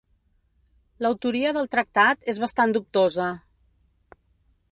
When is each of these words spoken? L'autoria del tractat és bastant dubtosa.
L'autoria 1.05 1.51
del 1.57 1.69
tractat 1.75 2.25
és 2.33 2.41
bastant 2.45 2.75
dubtosa. 2.77 3.31